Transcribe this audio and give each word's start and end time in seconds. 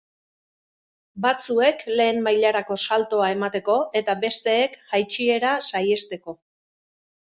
Batzuek 1.25 1.83
lehen 1.99 2.25
mailarako 2.29 2.79
saltoa 2.87 3.29
emateko 3.37 3.79
eta 4.03 4.19
besteek 4.27 4.83
jaitsiera 4.91 5.57
saihesteko. 5.73 6.41